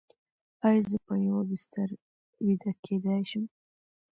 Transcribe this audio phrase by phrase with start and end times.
[0.67, 1.89] ایا زه په یوه بستر
[2.45, 3.45] ویده کیدی شم؟